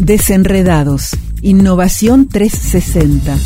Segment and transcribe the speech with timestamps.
[0.00, 1.10] Desenredados.
[1.40, 3.36] Innovación 360.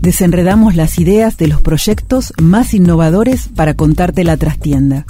[0.00, 5.06] Desenredamos las ideas de los proyectos más innovadores para contarte la trastienda.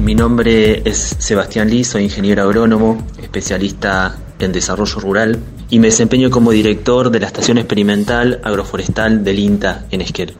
[0.00, 5.38] Mi nombre es Sebastián Lee, soy ingeniero agrónomo, especialista en desarrollo rural
[5.68, 10.34] y me desempeño como director de la Estación Experimental Agroforestal del INTA en Esquel.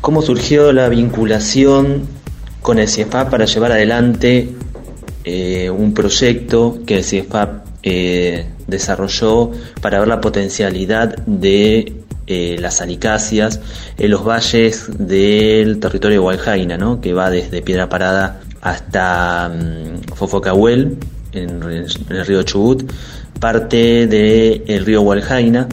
[0.00, 2.02] ¿Cómo surgió la vinculación
[2.60, 4.54] con el CIEFAP para llevar adelante
[5.24, 11.94] eh, un proyecto que el CIEFAP eh, desarrolló para ver la potencialidad de
[12.26, 13.60] eh, las alicáceas
[13.96, 17.00] en los valles del territorio de ¿no?
[17.00, 20.98] que va desde Piedra Parada hasta um, Fofocahuel,
[21.32, 22.90] en, el río Chubut,
[23.40, 25.68] parte del río Hualjaina,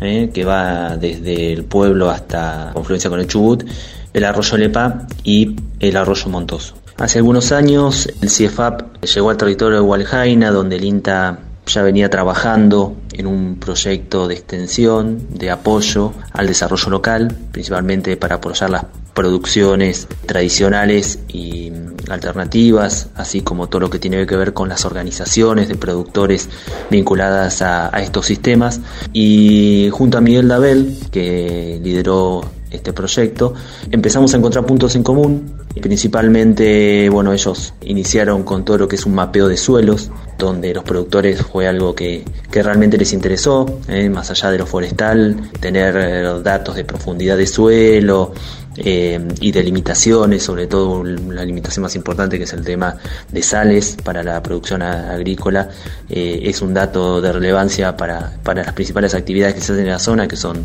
[0.00, 3.64] que va desde el pueblo hasta confluencia con el Chubut,
[4.12, 6.81] el arroyo Lepa y el arroyo Montoso.
[6.98, 12.10] Hace algunos años el CIEFAP llegó al territorio de Hualjaina, donde el INTA ya venía
[12.10, 18.86] trabajando en un proyecto de extensión, de apoyo al desarrollo local, principalmente para apoyar las
[19.14, 21.72] producciones tradicionales y
[22.08, 26.48] alternativas, así como todo lo que tiene que ver con las organizaciones de productores
[26.90, 28.80] vinculadas a, estos sistemas.
[29.12, 32.42] Y junto a Miguel Dabel, que lideró
[32.72, 33.54] este proyecto,
[33.90, 35.52] empezamos a encontrar puntos en común.
[35.80, 40.84] Principalmente, bueno, ellos iniciaron con todo lo que es un mapeo de suelos, donde los
[40.84, 44.08] productores fue algo que, realmente les interesó, ¿eh?
[44.08, 48.32] más allá de lo forestal, tener eh, datos de profundidad de suelo,
[48.76, 52.96] eh, y de limitaciones, sobre todo la limitación más importante que es el tema
[53.30, 55.68] de sales para la producción agrícola,
[56.08, 59.92] eh, es un dato de relevancia para, para, las principales actividades que se hacen en
[59.92, 60.64] la zona, que son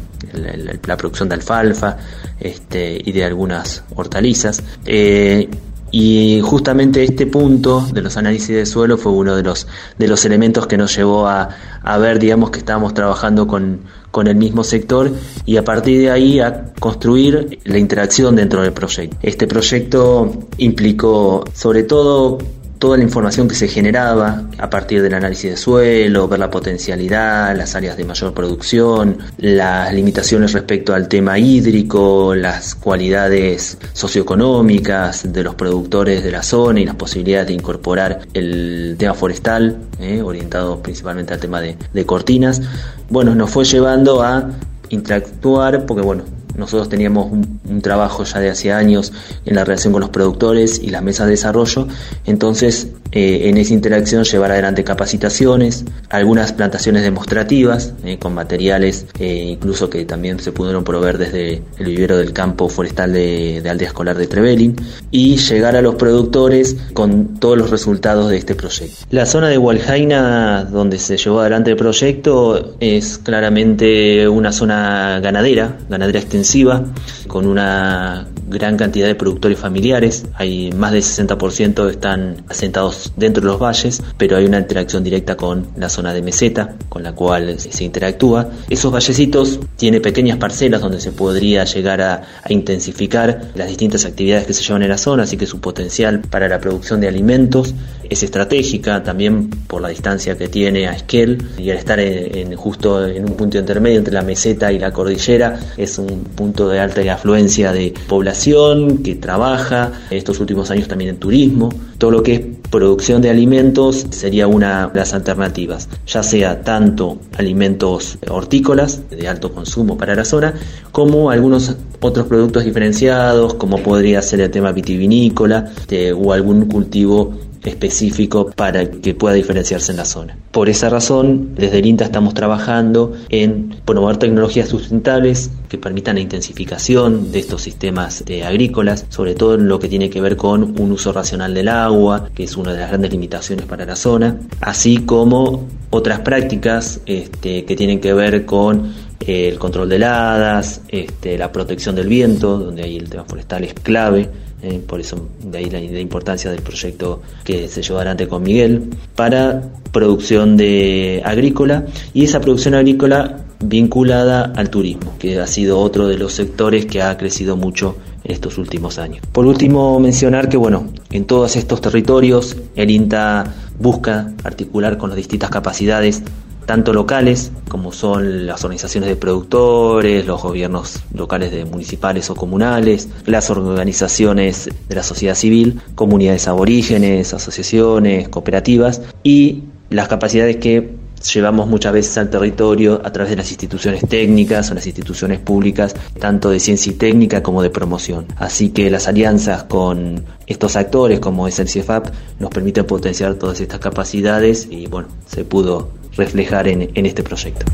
[0.86, 1.98] la producción de alfalfa
[2.40, 4.64] este, y de algunas hortalizas.
[4.86, 5.50] Eh,
[5.92, 10.26] y justamente este punto de los análisis de suelo fue uno de los, de los
[10.26, 11.50] elementos que nos llevó a,
[11.82, 15.12] a ver, digamos, que estábamos trabajando con, con el mismo sector
[15.46, 19.18] y a partir de ahí a construir la interacción dentro del proyecto.
[19.22, 22.38] Este proyecto implicó sobre todo
[22.80, 27.56] toda la información que se generaba a partir del análisis de suelo, ver la potencialidad,
[27.56, 35.44] las áreas de mayor producción, las limitaciones respecto al tema hídrico, las cualidades socioeconómicas de
[35.44, 40.82] los productores de la zona y las posibilidades de incorporar el tema forestal, eh, orientado
[40.82, 42.62] principalmente al tema de, de cortinas.
[43.10, 44.50] Bueno, nos fue llevando a
[44.90, 46.24] interactuar porque bueno,
[46.58, 49.14] nosotros teníamos un, trabajo ya de hace años
[49.46, 51.88] en la relación con los productores y las mesas de desarrollo,
[52.26, 59.48] entonces eh, en esa interacción llevar adelante capacitaciones, algunas plantaciones demostrativas eh, con materiales eh,
[59.52, 63.88] incluso que también se pudieron proveer desde el vivero del campo forestal de, de Aldea
[63.88, 64.76] Escolar de Trevelin
[65.12, 69.06] y llegar a los productores con todos los resultados de este proyecto.
[69.10, 75.78] La zona de Waljaina donde se llevó adelante el proyecto es claramente una zona ganadera,
[75.90, 76.84] ganadera extensiva
[77.28, 80.26] con una gran cantidad de productores familiares.
[80.36, 85.36] Hay más del 60% están asentados dentro de los valles, pero hay una interacción directa
[85.36, 88.50] con la zona de meseta, con la cual se interactúa.
[88.70, 94.54] Esos vallecitos tienen pequeñas parcelas donde se podría llegar a, intensificar las distintas actividades que
[94.54, 97.74] se llevan en la zona, así que su potencial para la producción de alimentos
[98.10, 103.06] es estratégica también por la distancia que tiene a Esquel y al estar en, justo
[103.06, 107.02] en un punto intermedio entre la meseta y la cordillera es un punto de alta
[107.12, 111.70] afluencia de población que trabaja estos últimos años también en turismo.
[111.98, 117.20] Todo lo que es producción de alimentos sería una de las alternativas, ya sea tanto
[117.38, 120.54] alimentos hortícolas de alto consumo para la zona,
[120.92, 127.34] como algunos otros productos diferenciados, como podría ser el tema vitivinícola este, o algún cultivo
[127.68, 130.38] específico para que pueda diferenciarse en la zona.
[130.52, 136.22] Por esa razón, desde el INTA estamos trabajando en promover tecnologías sustentables que permitan la
[136.22, 140.80] intensificación de estos sistemas eh, agrícolas, sobre todo en lo que tiene que ver con
[140.80, 144.40] un uso racional del agua, que es una de las grandes limitaciones para la zona,
[144.62, 150.82] así como otras prácticas este, que tienen que ver con eh, el control de heladas,
[150.90, 154.30] este, la protección del viento, donde ahí el tema forestal es clave,
[154.62, 158.90] eh, por eso de ahí la, importancia del proyecto que se llevó adelante con Miguel,
[159.16, 159.62] para
[159.92, 166.18] producción de agrícola y esa producción agrícola vinculada al turismo, que ha sido otro de
[166.18, 169.26] los sectores que ha crecido mucho en estos últimos años.
[169.32, 175.18] Por último, mencionar que bueno, en todos estos territorios el INTA busca articular con las
[175.18, 176.24] distintas capacidades
[176.68, 183.08] tanto locales como son las organizaciones de productores, los gobiernos locales de municipales o comunales,
[183.26, 190.92] las organizaciones de la sociedad civil, comunidades aborígenes, asociaciones, cooperativas y las capacidades que
[191.34, 195.96] llevamos muchas veces al territorio a través de las instituciones técnicas o las instituciones públicas,
[196.20, 198.26] tanto de ciencia y técnica como de promoción.
[198.36, 202.08] Así que las alianzas con estos actores como es el CIEFAP
[202.40, 207.66] nos permiten potenciar todas estas capacidades y bueno, se pudo reflejar en, en este proyecto.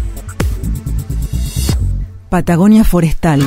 [2.30, 3.42] Patagonia Forestal